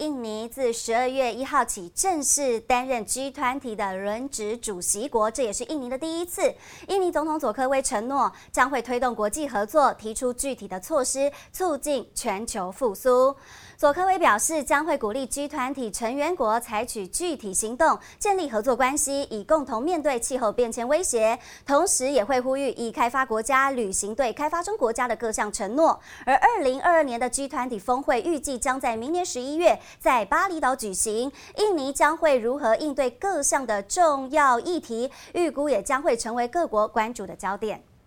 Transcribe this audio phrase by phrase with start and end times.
[0.00, 6.54] 印尼自十二月一号起正式担任 G20 的轮值主席国，这也是印尼的第一次。
[6.88, 13.36] 印尼总统佐科威承诺将会推动国际合作，提出具体的措施，促进全球复苏。
[13.76, 21.38] 佐科威表示，将会鼓励 G20 成员国采取具体行动，建立合作关系，以共同面对气候变迁威胁。
[21.66, 26.00] 同时，也会呼吁已开发国家履行对开发中国家的各项承诺。
[26.24, 29.78] 而二零二二年的 G20 峰会预计将在明年十一月。
[29.98, 35.10] 在巴厘岛举行，印尼将会如何应对各项的重要议题？
[35.34, 37.82] 预估也将会成为各国关注的焦点。